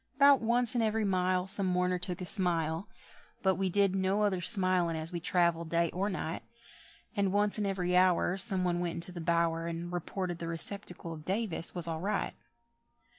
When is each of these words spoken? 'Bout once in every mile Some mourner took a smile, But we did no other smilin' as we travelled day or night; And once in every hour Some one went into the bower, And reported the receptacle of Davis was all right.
'Bout 0.17 0.41
once 0.41 0.73
in 0.73 0.81
every 0.81 1.05
mile 1.05 1.45
Some 1.45 1.67
mourner 1.67 1.99
took 1.99 2.21
a 2.21 2.25
smile, 2.25 2.89
But 3.43 3.53
we 3.53 3.69
did 3.69 3.95
no 3.95 4.23
other 4.23 4.41
smilin' 4.41 4.95
as 4.95 5.11
we 5.13 5.19
travelled 5.19 5.69
day 5.69 5.91
or 5.91 6.09
night; 6.09 6.41
And 7.15 7.31
once 7.31 7.59
in 7.59 7.67
every 7.67 7.95
hour 7.95 8.35
Some 8.35 8.63
one 8.63 8.79
went 8.79 8.95
into 8.95 9.11
the 9.11 9.21
bower, 9.21 9.67
And 9.67 9.93
reported 9.93 10.39
the 10.39 10.47
receptacle 10.47 11.13
of 11.13 11.23
Davis 11.23 11.75
was 11.75 11.87
all 11.87 11.99
right. 12.01 12.33